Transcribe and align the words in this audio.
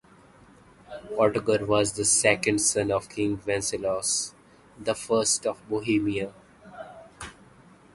Ottokar 1.15 1.67
was 1.67 1.93
the 1.93 2.03
second 2.05 2.57
son 2.57 2.89
of 2.89 3.07
King 3.07 3.39
Wenceslaus 3.45 4.33
the 4.79 4.95
First 4.95 5.45
of 5.45 5.61
Bohemia. 5.69 6.33